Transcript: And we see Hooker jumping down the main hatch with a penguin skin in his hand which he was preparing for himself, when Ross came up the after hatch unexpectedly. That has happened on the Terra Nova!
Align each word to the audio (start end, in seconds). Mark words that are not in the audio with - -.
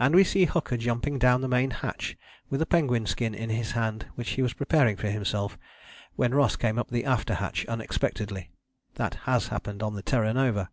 And 0.00 0.16
we 0.16 0.24
see 0.24 0.46
Hooker 0.46 0.76
jumping 0.76 1.20
down 1.20 1.40
the 1.40 1.46
main 1.46 1.70
hatch 1.70 2.18
with 2.50 2.60
a 2.60 2.66
penguin 2.66 3.06
skin 3.06 3.32
in 3.32 3.48
his 3.48 3.70
hand 3.78 4.06
which 4.16 4.30
he 4.30 4.42
was 4.42 4.54
preparing 4.54 4.96
for 4.96 5.08
himself, 5.08 5.56
when 6.16 6.34
Ross 6.34 6.56
came 6.56 6.80
up 6.80 6.90
the 6.90 7.04
after 7.04 7.34
hatch 7.34 7.64
unexpectedly. 7.66 8.50
That 8.96 9.14
has 9.26 9.46
happened 9.54 9.80
on 9.80 9.94
the 9.94 10.02
Terra 10.02 10.32
Nova! 10.34 10.68